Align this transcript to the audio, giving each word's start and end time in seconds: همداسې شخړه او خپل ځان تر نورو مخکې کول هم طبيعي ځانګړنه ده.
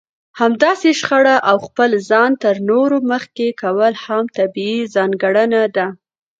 همداسې 0.39 0.89
شخړه 0.99 1.35
او 1.49 1.57
خپل 1.67 1.89
ځان 2.09 2.31
تر 2.43 2.55
نورو 2.69 2.97
مخکې 3.11 3.47
کول 3.61 3.93
هم 4.05 4.23
طبيعي 4.37 4.79
ځانګړنه 4.95 5.61
ده. 5.75 5.87